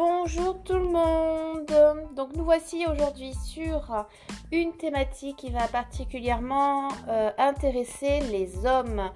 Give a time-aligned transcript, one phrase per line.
[0.00, 2.14] bonjour tout le monde.
[2.16, 4.06] Donc nous voici aujourd'hui sur
[4.50, 9.10] une thématique qui va particulièrement euh, intéresser les hommes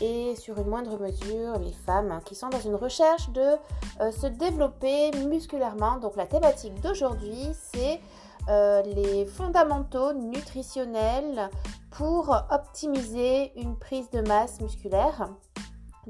[0.00, 3.50] et sur une moindre mesure les femmes qui sont dans une recherche de
[4.00, 5.98] euh, se développer musculairement.
[5.98, 8.00] Donc la thématique d'aujourd'hui c'est
[8.48, 11.50] euh, les fondamentaux nutritionnels
[11.90, 15.28] pour optimiser une prise de masse musculaire.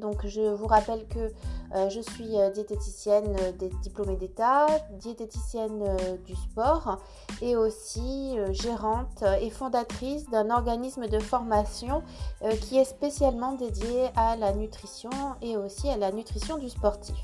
[0.00, 1.30] Donc je vous rappelle que
[1.74, 5.84] euh, je suis euh, diététicienne euh, diplômée d'État, diététicienne
[6.24, 6.98] du sport
[7.42, 12.02] et aussi gérante et fondatrice d'un organisme de formation
[12.62, 15.10] qui est spécialement dédié à la nutrition
[15.42, 17.16] et aussi à la nutrition du sportif.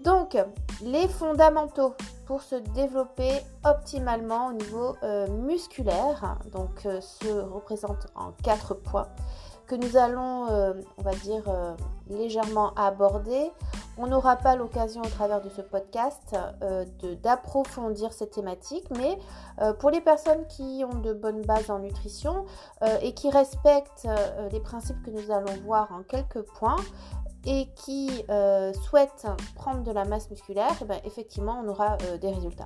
[0.00, 0.36] Donc,
[0.82, 1.94] les fondamentaux
[2.26, 3.30] pour se développer
[3.64, 4.96] optimalement au niveau
[5.42, 9.08] musculaire, donc se représentent en quatre points
[9.66, 11.74] que nous allons, euh, on va dire, euh,
[12.08, 13.50] légèrement aborder.
[13.98, 16.84] On n'aura pas l'occasion au travers de ce podcast euh,
[17.22, 19.18] d'approfondir cette thématique, mais
[19.80, 22.44] pour les personnes qui ont de bonnes bases en nutrition
[23.00, 24.06] et qui respectent
[24.52, 26.76] les principes que nous allons voir en quelques points,
[27.46, 28.10] et qui
[28.84, 32.64] souhaitent prendre de la masse musculaire, eh ben, effectivement, on aura des résultats.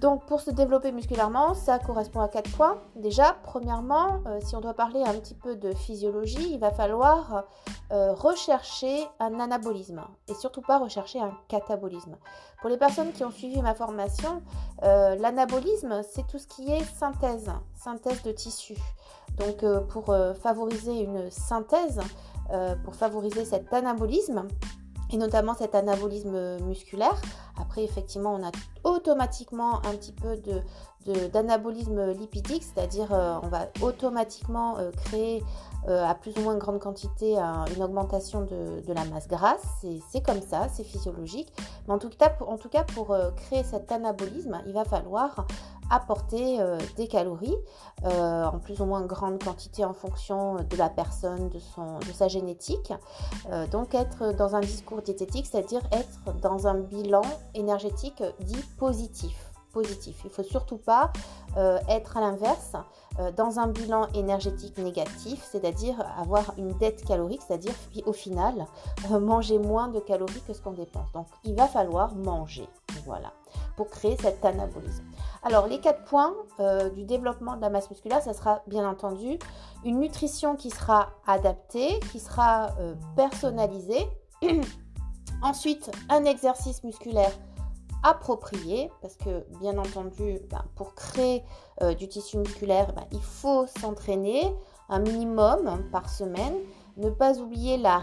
[0.00, 2.78] Donc pour se développer musculairement, ça correspond à quatre points.
[2.96, 7.44] Déjà, premièrement, euh, si on doit parler un petit peu de physiologie, il va falloir
[7.92, 12.16] euh, rechercher un anabolisme et surtout pas rechercher un catabolisme.
[12.60, 14.42] Pour les personnes qui ont suivi ma formation,
[14.82, 18.76] euh, l'anabolisme, c'est tout ce qui est synthèse, synthèse de tissu.
[19.38, 22.00] Donc pour favoriser une synthèse,
[22.84, 24.48] pour favoriser cet anabolisme,
[25.12, 27.20] et notamment cet anabolisme musculaire.
[27.60, 28.50] Après, effectivement, on a
[28.84, 30.62] automatiquement un petit peu de,
[31.28, 35.42] d'anabolisme lipidique, c'est-à-dire euh, on va automatiquement euh, créer
[35.88, 37.36] euh, à plus ou moins grande quantité
[37.74, 39.84] une augmentation de, la masse grasse.
[40.10, 41.52] C'est comme ça, c'est physiologique.
[41.86, 45.46] Mais en tout cas, en tout cas, pour créer cet anabolisme, il va falloir
[45.90, 46.58] apporter
[46.96, 47.56] des calories
[48.04, 52.28] en plus ou moins grande quantité en fonction de la personne, de, son, de sa
[52.28, 52.92] génétique.
[53.70, 57.22] donc être dans un discours diététique, c'est-à-dire être dans un bilan
[57.54, 60.20] énergétique dit positif positif.
[60.24, 61.12] Il ne faut surtout pas
[61.56, 62.76] euh, être à l'inverse
[63.18, 67.74] euh, dans un bilan énergétique négatif, c'est-à-dire avoir une dette calorique, c'est-à-dire
[68.06, 68.66] au final
[69.10, 71.10] euh, manger moins de calories que ce qu'on dépense.
[71.12, 72.68] Donc il va falloir manger,
[73.04, 73.32] voilà,
[73.76, 75.04] pour créer cet anabolisme.
[75.42, 76.34] Alors les quatre points
[76.94, 79.38] du développement de la masse musculaire, ça sera bien entendu
[79.84, 82.70] une nutrition qui sera adaptée, qui sera
[83.16, 84.06] personnalisée.
[85.42, 87.32] Ensuite, un exercice musculaire
[88.02, 91.44] approprié parce que bien entendu ben, pour créer
[91.82, 94.54] euh, du tissu musculaire ben, il faut s'entraîner
[94.88, 96.54] un minimum par semaine
[97.00, 98.00] ne pas oublier la,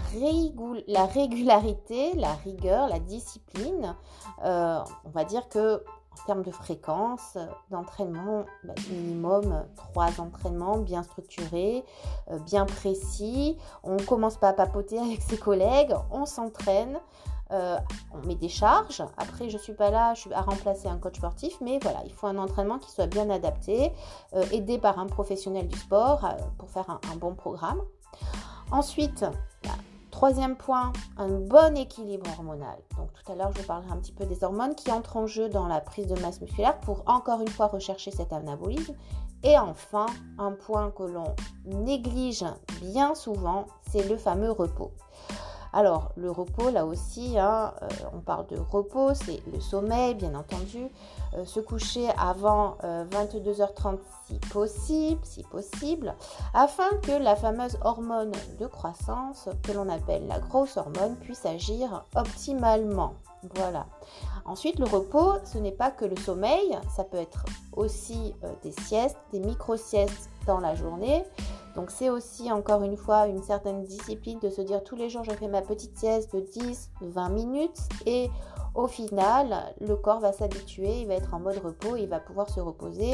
[0.87, 3.95] la régularité la rigueur la discipline
[4.43, 5.83] euh, on va dire que
[6.19, 7.37] en termes de fréquence
[7.69, 11.83] d'entraînement ben, minimum trois entraînements bien structurés
[12.31, 16.99] euh, bien précis on commence pas à papoter avec ses collègues on s'entraîne
[17.51, 17.77] euh,
[18.13, 19.01] on met des charges.
[19.17, 21.99] Après, je ne suis pas là je suis à remplacer un coach sportif, mais voilà,
[22.05, 23.93] il faut un entraînement qui soit bien adapté,
[24.33, 27.81] euh, aidé par un professionnel du sport euh, pour faire un, bon programme.
[28.71, 29.25] Ensuite,
[30.11, 32.77] troisième point, un bon équilibre hormonal.
[32.97, 35.47] Donc tout à l'heure, je parlerai un petit peu des hormones qui entrent en jeu
[35.47, 38.95] dans la prise de masse musculaire pour encore une fois rechercher cet anabolisme.
[39.43, 40.07] Et enfin,
[40.39, 41.35] un point que l'on
[41.65, 42.45] néglige
[42.81, 44.91] bien souvent, c'est le fameux repos.
[45.73, 50.33] Alors, le repos, là aussi, hein, euh, on parle de repos, c'est le sommeil, bien
[50.35, 50.87] entendu.
[51.35, 53.97] Euh, se coucher avant 22h30 euh,
[54.27, 56.15] si possible, si possible,
[56.53, 62.05] afin que la fameuse hormone de croissance, que l'on appelle la grosse hormone, puisse agir
[62.15, 63.13] optimalement.
[63.55, 63.85] Voilà.
[64.45, 67.45] Ensuite, le repos, ce n'est pas que le sommeil, ça peut être
[67.75, 71.23] aussi des siestes, des micro-siestes dans la journée.
[71.77, 75.23] Donc c'est aussi encore une fois une certaine discipline de se dire tous les jours
[75.23, 78.31] je fais ma petite sieste de 10-20 minutes et
[78.73, 82.49] au final le corps va s'habituer, il va être en mode repos, il va pouvoir
[82.49, 83.13] se reposer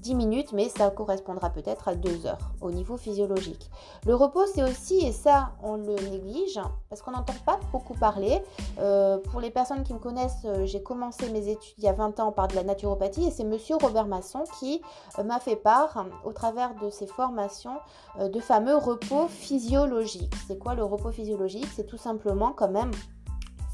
[0.00, 3.70] 10 minutes mais ça correspondra peut-être à 2 heures au niveau physiologique.
[4.06, 8.42] Le repos c'est aussi, et ça on le néglige parce qu'on n'entend pas beaucoup parler,
[8.78, 11.92] euh, pour les personnes qui me connaissent, euh, j'ai commencé mes études il y a
[11.92, 14.82] 20 ans par de la naturopathie et c'est monsieur Robert Masson qui
[15.18, 17.78] euh, m'a fait part au travers de ses formations
[18.18, 20.34] de fameux repos physiologiques.
[20.46, 21.66] C'est quoi le repos physiologique?
[21.74, 22.90] C'est tout simplement quand même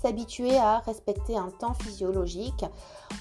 [0.01, 2.65] s'habituer à respecter un temps physiologique.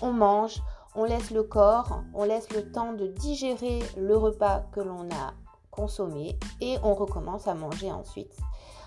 [0.02, 0.62] On mange,
[0.96, 5.34] on laisse le corps, on laisse le temps de digérer le repas que l'on a
[5.72, 8.36] consommer et on recommence à manger ensuite.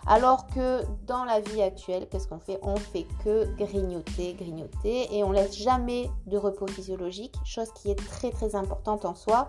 [0.07, 2.59] Alors que dans la vie actuelle, qu'est-ce qu'on fait?
[2.63, 8.09] On fait que grignoter, grignoter et on laisse jamais de repos physiologique, chose qui est
[8.09, 9.49] très très importante en soi.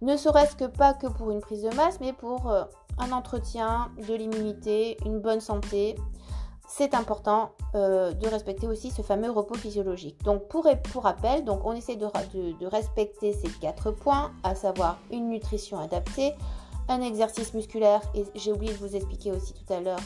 [0.00, 2.64] Ne serait-ce que pas que pour une prise de masse, mais pour euh,
[2.98, 5.96] un entretien de l'immunité, une bonne santé,
[6.70, 10.22] c'est important euh, de respecter aussi ce fameux repos physiologique.
[10.22, 14.98] Donc pour, pour rappel, donc on essaie de, de, respecter ces quatre points, à savoir
[15.10, 16.32] une nutrition adaptée,
[16.88, 19.98] un exercice musculaire, et j'ai oublié de vous expliquer aussi tout à l'heure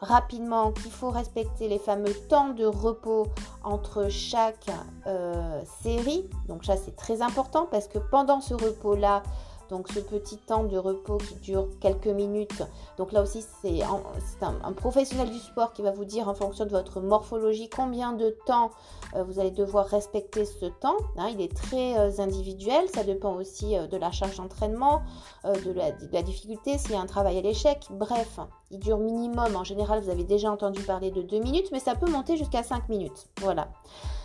[0.00, 3.28] rapidement qu'il faut respecter les fameux temps de repos
[3.62, 4.66] entre chaque
[5.06, 6.28] euh, série.
[6.48, 9.22] Donc ça c'est très important parce que pendant ce repos-là,
[9.70, 12.62] donc ce petit temps de repos qui dure quelques minutes.
[12.96, 16.70] Donc là aussi, c'est un, professionnel du sport qui va vous dire en fonction de
[16.70, 18.70] votre morphologie combien de temps
[19.14, 20.96] euh, vous allez devoir respecter ce temps.
[21.16, 21.28] Hein.
[21.32, 25.02] il est très euh, individuel, ça dépend aussi euh, de la charge d'entraînement,
[25.44, 27.86] de, la, difficulté, s'il y a un travail à l'échec.
[27.90, 28.38] Bref,
[28.70, 31.94] il dure minimum, en général, vous avez déjà entendu parler de 2 minutes, mais ça
[31.94, 33.28] peut monter jusqu'à 5 minutes.
[33.40, 33.68] Voilà.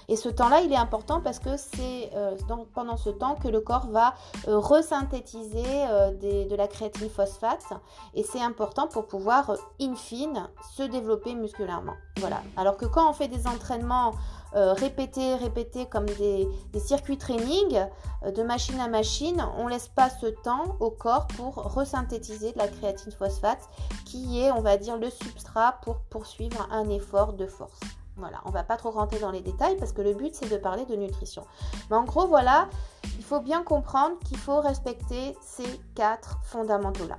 [0.10, 2.36] Et ce temps-là, il est important parce que c'est euh,
[2.74, 4.14] pendant ce temps que le corps va
[4.48, 7.66] euh, resynthétiser euh, de la créatine phosphate.
[8.14, 11.94] Et c'est important pour pouvoir, in fine, se développer musculairement.
[12.18, 12.42] Voilà.
[12.58, 14.14] Alors que quand on fait des entraînements
[14.56, 16.48] répétés, répétés comme des,
[16.78, 17.88] circuits training,
[18.24, 22.60] de machine à machine, on ne laisse pas ce temps au corps pour resynthétiser de
[22.60, 23.68] la créatine phosphate
[24.06, 27.80] qui est, on va dire, le substrat pour poursuivre un effort de force.
[28.18, 30.57] Voilà, on va pas trop rentrer dans les détails parce que le but c'est de
[30.57, 31.45] parler de nutrition.
[31.89, 32.69] Mais en gros, voilà,
[33.18, 37.18] il faut bien comprendre qu'il faut respecter ces quatre fondamentaux-là.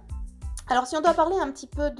[0.68, 1.90] Alors si on doit parler un petit peu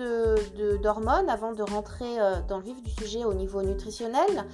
[0.79, 4.46] d'hormones avant de rentrer euh, dans le vif du sujet au niveau nutritionnel,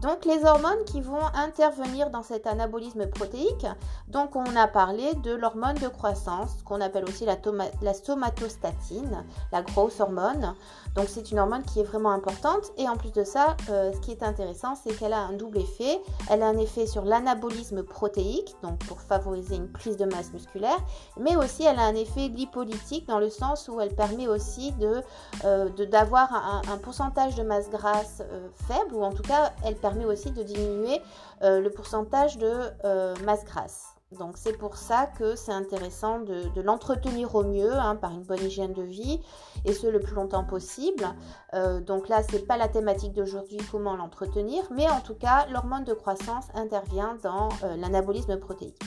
[0.00, 3.66] donc les hormones qui vont intervenir dans cet anabolisme protéique,
[4.08, 10.00] donc on a parlé de l'hormone de croissance, qu'on appelle aussi la, somatostatine, la grosse
[10.00, 10.54] hormone.
[10.94, 14.00] Donc c'est une hormone qui est vraiment importante et en plus de ça, euh, ce
[14.00, 16.00] qui est intéressant, c'est qu'elle a un double effet.
[16.30, 20.78] Elle a un effet sur l'anabolisme protéique, donc pour favoriser une prise de masse musculaire,
[21.18, 25.02] mais aussi elle a un effet lipolytique dans le sens où elle permet aussi de
[25.44, 29.89] euh, d'avoir un, pourcentage de masse grasse euh, faible ou en tout cas elle permet
[29.90, 31.02] permet aussi de diminuer
[31.42, 32.52] euh, le pourcentage de
[32.84, 33.88] euh, masse grasse.
[34.18, 38.44] Donc c'est pour ça que c'est intéressant de, l'entretenir au mieux hein, par une bonne
[38.44, 39.20] hygiène de vie
[39.64, 41.04] et ce le plus longtemps possible.
[41.54, 45.84] Euh, donc là c'est pas la thématique d'aujourd'hui comment l'entretenir, mais en tout cas l'hormone
[45.84, 47.48] de croissance intervient dans
[47.78, 48.80] l'anabolisme protéique.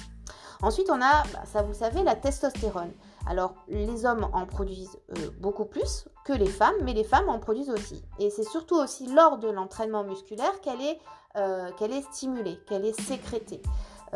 [0.62, 2.92] Ensuite on a, bah, ça vous savez, la testostérone.
[3.28, 7.40] Alors, les hommes en produisent euh, beaucoup plus que les femmes, mais les femmes en
[7.40, 8.04] produisent aussi.
[8.20, 11.00] Et c'est surtout aussi lors de l'entraînement musculaire qu'elle est,
[11.38, 13.62] euh, qu'elle est stimulée, qu'elle est sécrétée.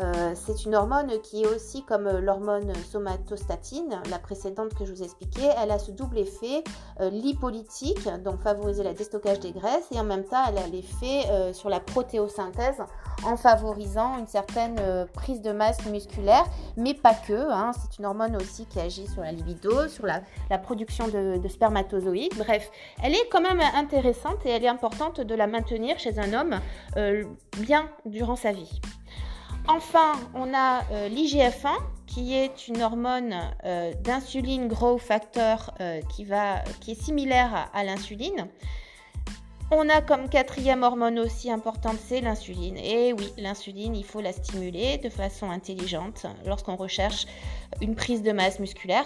[0.00, 4.92] Euh, c'est une hormone qui est aussi comme euh, l'hormone somatostatine, la précédente que je
[4.92, 5.48] vous expliquais.
[5.60, 6.62] Elle a ce double effet
[7.00, 11.52] euh, lipolytique, donc favoriser la déstockage des graisses, et en même temps, elle a l'effet
[11.52, 12.82] sur la protéosynthèse
[13.24, 14.76] en favorisant une certaine
[15.12, 16.44] prise de masse musculaire,
[16.76, 17.50] mais pas que.
[17.50, 17.72] Hein.
[17.72, 20.22] c'est une hormone aussi qui agit sur la libido, sur la,
[20.58, 22.36] production de, spermatozoïdes.
[22.36, 22.70] Bref,
[23.02, 26.60] elle est quand même intéressante et elle est importante de la maintenir chez un homme
[27.56, 28.80] bien durant sa vie.
[29.68, 31.76] Enfin, on a euh, l'IGF-1
[32.06, 33.34] qui est une hormone
[33.66, 36.26] euh, d'insuline growth factor euh, qui,
[36.80, 38.48] qui, est similaire à, l'insuline.
[39.70, 42.78] On a comme quatrième hormone aussi importante, c'est l'insuline.
[42.78, 47.26] Et oui, l'insuline, il faut la stimuler de façon intelligente lorsqu'on recherche
[47.82, 49.04] une prise de masse musculaire.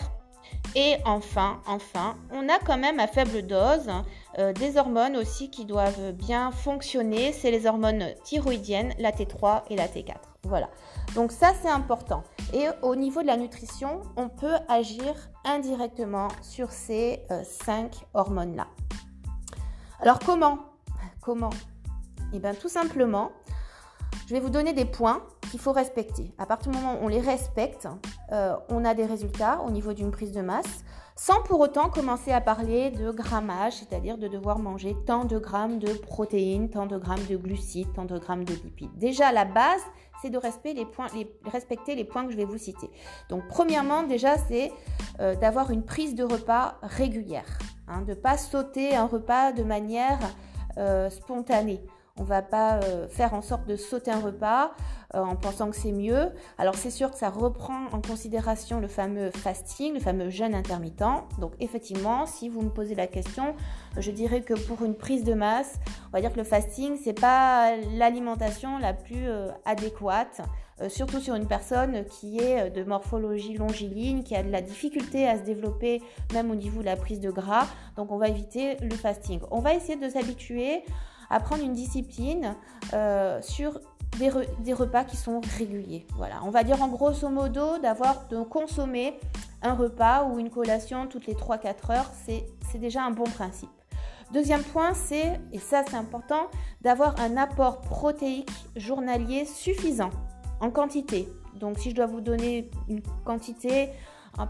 [0.77, 3.91] Et enfin, enfin, on a quand même à faible dose
[4.39, 7.33] des hormones aussi qui doivent bien fonctionner.
[7.33, 10.15] C'est les hormones thyroïdiennes, la T3 et la T4.
[10.45, 10.69] Voilà.
[11.15, 12.25] Donc ça, c'est important.
[12.53, 18.67] Et au niveau de la nutrition, on peut agir indirectement sur ces euh, cinq hormones-là.
[20.01, 20.59] Alors comment?
[21.21, 21.51] Comment?
[22.33, 23.31] Eh bien tout simplement,
[24.27, 26.35] je vais vous donner des points qu'il faut respecter.
[26.39, 27.87] À partir du moment où on les respecte,
[28.33, 30.85] euh, on a des résultats au niveau d'une prise de masse,
[31.25, 35.79] sans pour autant commencer à parler de grammage, c'est-à-dire de devoir manger tant de grammes
[35.79, 38.91] de protéines, tant de grammes de glucides, tant de grammes de lipides.
[38.97, 39.83] Déjà, la base,
[40.21, 41.07] c'est de respecter les, points,
[41.45, 42.91] respecter les points que je vais vous citer.
[43.29, 44.73] Donc, premièrement, déjà, c'est
[45.21, 49.63] euh, d'avoir une prise de repas régulière, hein, de ne pas sauter un repas de
[49.63, 50.19] manière
[50.77, 51.85] euh, spontanée.
[52.19, 54.73] On va pas euh, faire en sorte de sauter un repas
[55.15, 56.31] euh, en pensant que c'est mieux.
[56.59, 61.05] Alors c'est sûr que ça reprend en considération le fameux fasting, le fameux jeûne intermittent.
[61.39, 63.55] Donc effectivement, si vous me posez la question,
[63.99, 65.79] je dirais que pour une prise de masse,
[66.09, 70.43] on va dire que le fasting c'est pas l'alimentation la plus euh, adéquate
[70.81, 75.29] euh, surtout sur une personne qui est de morphologie longiligne, qui a de la difficulté
[75.29, 76.03] à se développer
[76.33, 77.67] même au niveau de la prise de gras.
[77.97, 79.41] Donc on va éviter le fasting.
[79.51, 80.85] On va essayer de s'habituer
[81.33, 82.55] à prendre une discipline
[83.41, 83.81] sur
[84.19, 86.07] des, repas qui sont réguliers.
[86.17, 89.19] Voilà, on va dire en grosso modo d'avoir de consommer
[89.63, 93.71] un repas ou une collation toutes les 3-4 heures, c'est déjà un bon principe.
[94.33, 96.49] Deuxième point, c'est, et ça c'est important,
[96.81, 100.11] d'avoir un apport protéique journalier suffisant
[100.61, 101.29] en quantité.
[101.55, 103.91] Donc si je dois vous donner une quantité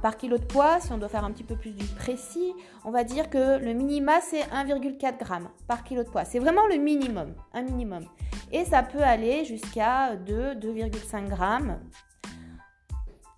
[0.01, 2.91] par kilo de poids, si on doit faire un petit peu plus du précis, on
[2.91, 6.25] va dire que le minima c'est 1,4 g par kilo de poids.
[6.25, 8.05] C'est vraiment le minimum, un minimum.
[8.53, 11.75] Et ça peut aller jusqu'à 2, 2,5 g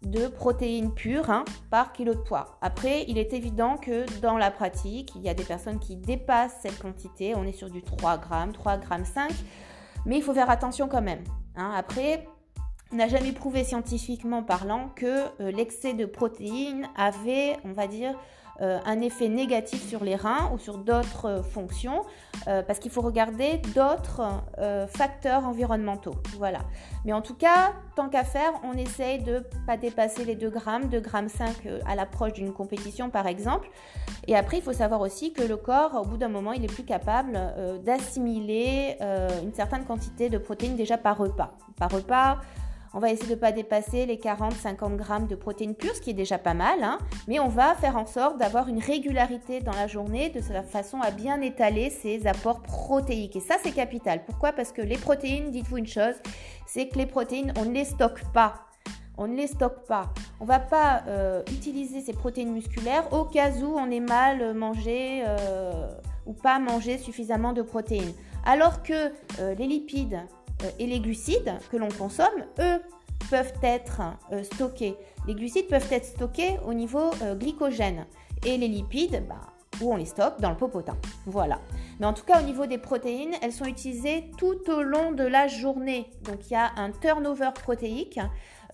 [0.02, 2.58] de protéines pures hein, par kilo de poids.
[2.60, 6.58] Après, il est évident que dans la pratique, il y a des personnes qui dépassent
[6.60, 7.34] cette quantité.
[7.34, 9.32] On est sur du 3 g, 3 g 5,
[10.04, 11.24] mais il faut faire attention quand même.
[11.56, 11.72] Hein.
[11.74, 12.26] Après,
[12.96, 18.14] n'a jamais prouvé scientifiquement parlant que euh, l'excès de protéines avait, on va dire,
[18.60, 22.02] euh, un effet négatif sur les reins ou sur d'autres euh, fonctions,
[22.44, 24.20] parce qu'il faut regarder d'autres
[24.88, 26.14] facteurs environnementaux.
[26.36, 26.58] Voilà.
[27.06, 30.90] Mais en tout cas, tant qu'à faire, on essaye de pas dépasser les 2 grammes,
[30.90, 33.70] 2 grammes 5 à l'approche d'une compétition par exemple.
[34.26, 36.72] Et après, il faut savoir aussi que le corps, au bout d'un moment, il est
[36.72, 37.40] plus capable
[37.82, 38.98] d'assimiler
[39.42, 41.56] une certaine quantité de protéines déjà par repas.
[41.78, 42.40] Par repas,
[42.94, 46.10] on va essayer de ne pas dépasser les 40-50 grammes de protéines pures, ce qui
[46.10, 46.98] est déjà pas mal, hein.
[47.26, 51.10] mais on va faire en sorte d'avoir une régularité dans la journée de façon à
[51.10, 53.34] bien étaler ces apports protéiques.
[53.34, 54.24] Et ça, c'est capital.
[54.24, 54.52] Pourquoi?
[54.52, 56.14] Parce que les protéines, dites-vous une chose,
[56.66, 58.54] c'est que les protéines, on ne les stocke pas.
[59.18, 60.12] On ne les stocke pas.
[60.40, 65.22] On va pas euh, utiliser ces protéines musculaires au cas où on est mal mangé
[65.26, 65.88] euh,
[66.26, 68.12] ou pas mangé suffisamment de protéines.
[68.44, 70.20] Alors que euh, les lipides,
[70.78, 72.80] et les glucides que l'on consomme, eux,
[73.30, 74.02] peuvent être
[74.32, 74.96] euh, stockés.
[75.26, 78.06] Les glucides peuvent être stockés au niveau euh, glycogène
[78.44, 80.96] et les lipides, bah, où on les stocke dans le popotin.
[81.26, 81.60] Voilà.
[81.98, 85.24] Mais en tout cas, au niveau des protéines, elles sont utilisées tout au long de
[85.24, 86.10] la journée.
[86.22, 88.20] Donc il y a un turnover protéique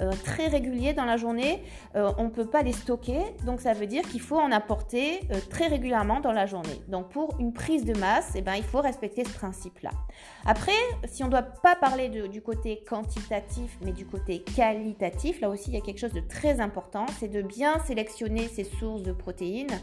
[0.00, 1.62] euh, très régulier dans la journée.
[1.96, 5.20] Euh, on ne peut pas les stocker, donc ça veut dire qu'il faut en apporter
[5.30, 6.80] euh, très régulièrement dans la journée.
[6.88, 9.90] Donc pour une prise de masse, eh ben, il faut respecter ce principe-là.
[10.46, 10.72] Après,
[11.04, 15.70] si on ne doit pas parler du côté quantitatif, mais du côté qualitatif, là aussi
[15.70, 19.12] il y a quelque chose de très important, c'est de bien sélectionner ces sources de
[19.12, 19.80] protéines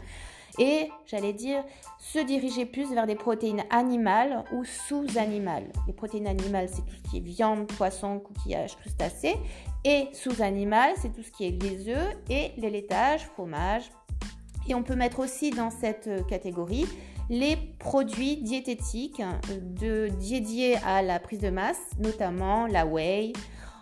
[0.58, 1.62] et, j'allais dire,
[1.98, 5.70] se diriger plus vers des protéines animales ou sous-animales.
[5.86, 9.36] Les protéines animales, c'est tout ce qui est viande, poisson, coquillage, crustacés.
[9.84, 13.90] Et sous-animal, c'est tout ce qui est les œufs et les laitages, fromage.
[14.68, 16.86] Et on peut mettre aussi dans cette catégorie
[17.30, 19.22] les produits diététiques
[19.62, 23.32] de, dédiés à la prise de masse, notamment la whey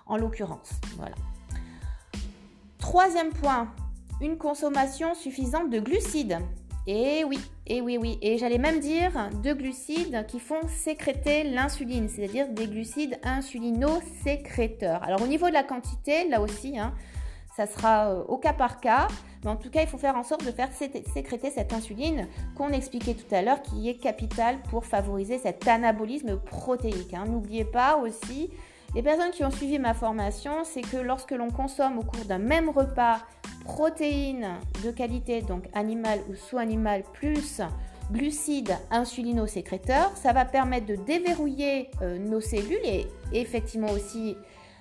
[0.06, 0.70] en l'occurrence.
[0.96, 1.14] Voilà.
[2.78, 3.72] Troisième point,
[4.20, 6.38] une consommation suffisante de glucides.
[6.86, 8.18] Et oui, et oui, oui.
[8.22, 15.02] Et j'allais même dire de glucides qui font sécréter l'insuline, c'est-à-dire des glucides insulino-sécréteurs.
[15.02, 16.94] Alors au niveau de la quantité, là aussi, hein,
[17.56, 19.08] ça sera euh, au cas par cas.
[19.42, 22.68] Mais en tout cas, il faut faire en sorte de faire sécréter cette insuline qu'on
[22.70, 27.14] expliquait tout à l'heure, qui est capitale pour favoriser cet anabolisme protéique.
[27.14, 27.24] Hein.
[27.26, 28.50] N'oubliez pas aussi,
[28.94, 32.38] les personnes qui ont suivi ma formation, c'est que lorsque l'on consomme au cours d'un
[32.38, 33.18] même repas
[33.66, 34.54] protéines
[34.84, 37.60] de qualité, donc animale ou sous-animale, plus
[38.12, 44.36] glucides insulino-sécréteurs, ça va permettre de déverrouiller euh, nos cellules et effectivement aussi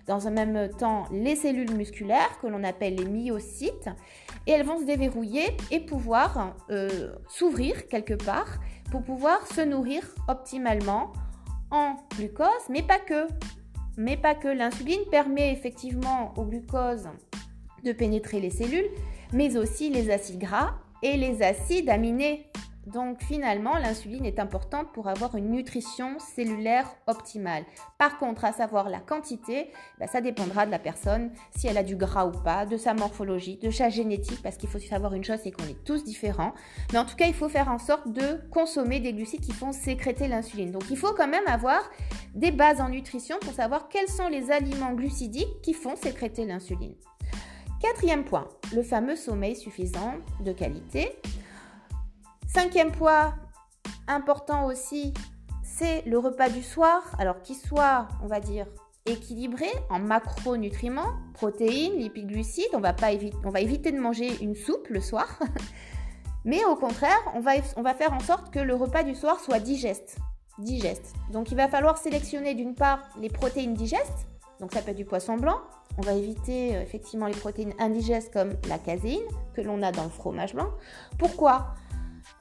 [0.05, 3.89] dans un même temps les cellules musculaires que l'on appelle les myocytes
[4.45, 8.59] et elles vont se déverrouiller et pouvoir euh, s'ouvrir quelque part
[8.91, 11.11] pour pouvoir se nourrir optimalement
[11.71, 13.27] en glucose, mais pas que.
[13.97, 14.47] Mais pas que.
[14.47, 17.09] L'insuline permet effectivement au glucose
[17.83, 18.89] de pénétrer les cellules,
[19.33, 22.49] mais aussi les acides gras et les acides aminés.
[22.85, 27.63] Donc finalement, l'insuline est importante pour avoir une nutrition cellulaire optimale.
[27.97, 31.83] Par contre, à savoir la quantité, bah, ça dépendra de la personne, si elle a
[31.83, 35.23] du gras ou pas, de sa morphologie, de sa génétique, parce qu'il faut savoir une
[35.23, 36.53] chose, c'est qu'on est tous différents.
[36.93, 39.71] Mais en tout cas, il faut faire en sorte de consommer des glucides qui font
[39.71, 40.71] sécréter l'insuline.
[40.71, 41.89] Donc il faut quand même avoir
[42.35, 46.95] des bases en nutrition pour savoir quels sont les aliments glucidiques qui font sécréter l'insuline.
[47.85, 51.07] Quatrième point, le fameux sommeil suffisant de qualité.
[52.47, 53.35] Cinquième point,
[54.07, 55.13] important aussi,
[55.61, 57.03] c'est le repas du soir.
[57.19, 58.65] Alors qu'il soit, on va dire,
[59.05, 62.73] équilibré en macronutriments, protéines, lipides, glucides.
[62.73, 65.39] On va, pas éviter de manger une soupe le soir.
[66.43, 69.39] Mais au contraire, on va, on va faire en sorte que le repas du soir
[69.39, 70.17] soit digeste.
[70.57, 71.13] digeste.
[71.31, 74.27] Donc il va falloir sélectionner d'une part les protéines digestes
[74.59, 75.57] Donc ça peut être du poisson blanc.
[75.97, 80.03] On va éviter euh, effectivement les protéines indigestes comme la caséine que l'on a dans
[80.03, 80.69] le fromage blanc.
[81.17, 81.75] Pourquoi?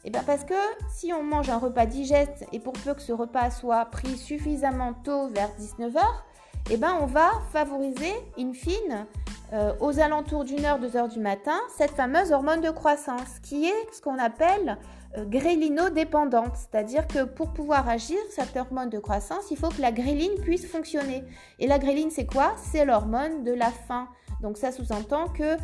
[0.04, 0.54] Eh bien parce que
[0.90, 4.92] si on mange un repas digeste et pour peu que ce repas soit pris suffisamment
[4.92, 6.00] tôt vers 19h,
[6.71, 9.06] eh ben on va favoriser in fine
[9.52, 13.66] euh, aux alentours d'une heure, deux heures du matin, cette fameuse hormone de croissance qui
[13.66, 14.78] est ce qu'on appelle
[15.16, 16.56] grélino-dépendante.
[16.56, 20.66] C'est-à-dire que pour pouvoir agir, cette hormone de croissance, il faut que la gréline puisse
[20.66, 21.25] fonctionner.
[21.59, 22.54] Et la gréline, c'est quoi?
[22.56, 24.09] C'est l'hormone de la faim.
[24.40, 25.56] Donc ça sous-entend que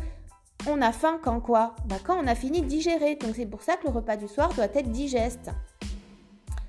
[0.69, 1.75] on a faim quand quoi?
[1.85, 3.15] Bah, Quand on a fini de digérer.
[3.15, 5.49] Donc c'est pour ça que le repas du soir doit être digeste.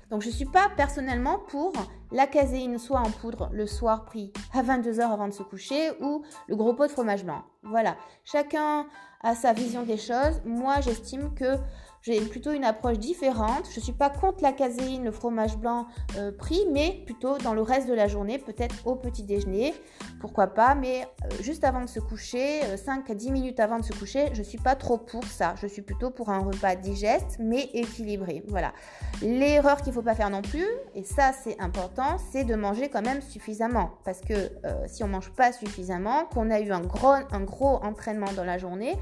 [0.09, 1.73] Donc je ne suis pas personnellement pour
[2.11, 6.23] la caséine soit en poudre le soir pris à 22h avant de se coucher ou
[6.47, 7.43] le gros pot de fromage blanc.
[7.63, 8.85] Voilà, chacun
[9.23, 10.39] a sa vision des choses.
[10.45, 11.57] Moi j'estime que
[12.03, 13.65] j'ai plutôt une approche différente.
[13.71, 17.53] Je ne suis pas contre la caséine, le fromage blanc euh, pris, mais plutôt dans
[17.53, 19.73] le reste de la journée, peut-être au petit déjeuner,
[20.19, 23.79] pourquoi pas, mais euh, juste avant de se coucher, 5 euh, à 10 minutes avant
[23.79, 25.55] de se coucher, je ne suis pas trop pour ça.
[25.61, 28.43] Je suis plutôt pour un repas digeste, mais équilibré.
[28.49, 28.73] Voilà.
[29.21, 32.89] L'erreur qu'il ne faut pas faire non plus, et ça c'est important, c'est de manger
[32.89, 33.91] quand même suffisamment.
[34.03, 34.51] Parce que
[34.87, 38.43] si on ne mange pas suffisamment, qu'on a eu un gros, un gros entraînement dans
[38.43, 38.97] la journée,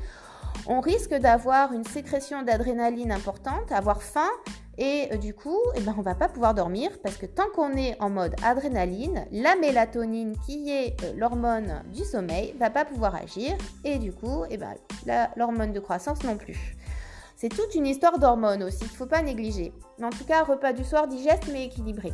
[0.67, 4.29] on risque d'avoir une sécrétion d'adrénaline importante, avoir faim
[4.77, 7.49] et euh, du coup, eh ben, on ne va pas pouvoir dormir parce que tant
[7.53, 12.85] qu'on est en mode adrénaline, la mélatonine qui est euh, l'hormone du sommeil va pas
[12.85, 14.73] pouvoir agir et du coup, eh ben,
[15.35, 16.77] l'hormone de croissance non plus.
[17.35, 19.73] C'est toute une histoire d'hormones aussi, il ne faut pas négliger.
[20.01, 22.13] En tout cas, repas du soir digeste mais équilibré.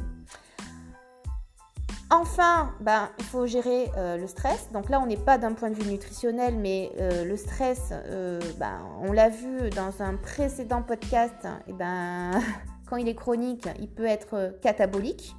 [2.09, 4.69] Enfin, ben, il faut gérer euh, le stress.
[4.71, 8.39] Donc là, on n'est pas d'un point de vue nutritionnel, mais euh, le stress, euh,
[8.57, 12.31] ben, on l'a vu dans un précédent podcast, et ben,
[12.89, 15.35] quand il est chronique, il peut être catabolique,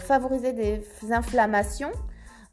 [0.00, 1.92] favoriser des inflammations.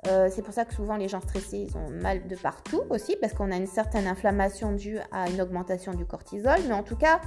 [0.03, 3.51] c'est pour ça que souvent les gens stressés, ont mal de partout aussi, parce qu'on
[3.51, 6.59] a une certaine inflammation due à une augmentation du cortisol.
[6.67, 7.19] Mais en tout cas,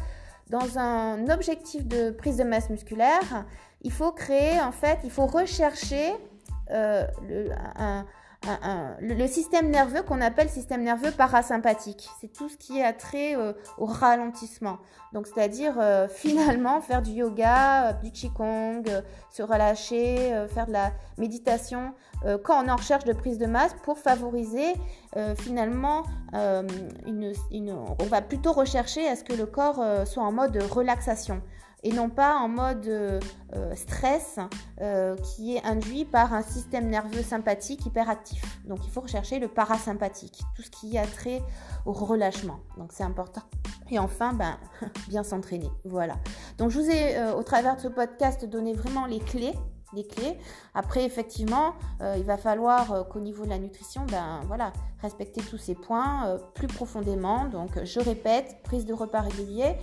[0.50, 3.46] dans un objectif de prise de masse musculaire,
[3.82, 6.12] il faut créer, en fait, il faut rechercher
[6.70, 7.06] euh,
[7.76, 8.04] un,
[9.00, 12.08] le, système nerveux qu'on appelle système nerveux parasympathique.
[12.20, 14.78] C'est tout ce qui est trait euh, au ralentissement.
[15.12, 18.84] Donc, c'est-à-dire euh, finalement faire du yoga, du qigong,
[19.30, 21.94] se relâcher, faire de la méditation
[22.44, 24.74] quand on est en recherche de prise de masse pour favoriser
[25.38, 26.02] finalement
[26.34, 31.40] On va plutôt rechercher à ce que le corps soit en mode relaxation
[31.82, 33.20] et non pas en mode euh,
[33.56, 34.38] euh, stress
[34.80, 38.42] euh, qui est induit par un système nerveux sympathique hyperactif.
[38.66, 41.42] Donc il faut rechercher le parasympathique, tout ce qui a trait
[41.86, 42.60] au relâchement.
[42.76, 43.42] Donc c'est important.
[43.90, 44.56] Et enfin, ben,
[45.08, 45.70] bien s'entraîner.
[45.84, 46.16] Voilà.
[46.58, 49.54] Donc je vous ai, au travers de ce podcast, donné vraiment les clés
[49.92, 50.38] les clés.
[50.72, 51.74] Après, effectivement,
[52.16, 56.68] il va falloir qu'au niveau de la nutrition, ben voilà, respecter tous ces points plus
[56.68, 57.46] profondément.
[57.46, 59.74] Donc, je répète, prise de repas réguliers,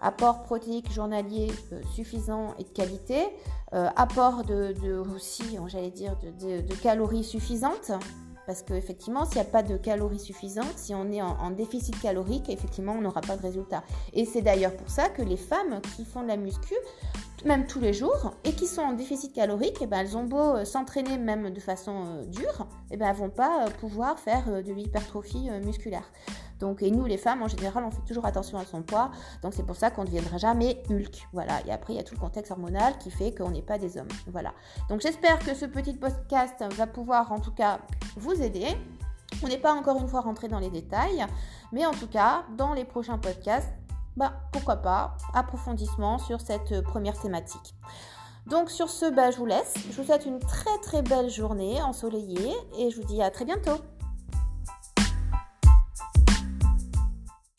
[0.00, 3.26] apport protéique journalier euh, suffisant et de qualité,
[3.74, 4.74] euh, apport de,
[5.14, 7.92] aussi, j'allais dire, de, calories suffisantes.
[8.46, 12.48] Parce qu'effectivement, s'il n'y a pas de calories suffisantes, si on est en, déficit calorique,
[12.48, 13.82] effectivement, on n'aura pas de résultat.
[14.14, 16.74] Et c'est d'ailleurs pour ça que les femmes qui font de la muscu,
[17.44, 20.56] même tous les jours, et qui sont en déficit calorique, eh ben, elles ont beau
[20.56, 25.50] euh, s'entraîner même de façon dure, et eh ben, vont pas pouvoir faire de l'hypertrophie
[25.64, 26.10] musculaire.
[26.58, 29.10] Donc, et nous, les femmes, en général, on fait toujours attention à son poids.
[29.42, 31.28] Donc, c'est pour ça qu'on ne deviendra jamais Hulk.
[31.32, 31.60] Voilà.
[31.66, 33.96] Et après, il y a tout le contexte hormonal qui fait qu'on n'est pas des
[33.96, 34.08] hommes.
[34.26, 34.52] Voilà.
[34.88, 37.80] Donc, j'espère que ce petit podcast va pouvoir, en tout cas,
[38.16, 38.66] vous aider.
[39.42, 41.24] On n'est pas encore une fois rentré dans les détails,
[41.70, 43.68] mais en tout cas, dans les prochains podcasts,
[44.18, 47.74] bah, pourquoi pas, approfondissement sur cette première thématique.
[48.46, 49.74] Donc sur ce, bah, je vous laisse.
[49.90, 53.44] Je vous souhaite une très très belle journée ensoleillée et je vous dis à très
[53.44, 53.78] bientôt.